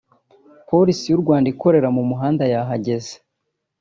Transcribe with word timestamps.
Polisi 0.69 1.05
y’u 1.07 1.21
Rwanda 1.23 1.47
ikorera 1.53 1.87
mu 1.95 2.03
muhanda 2.09 2.43
yahageze 2.53 3.13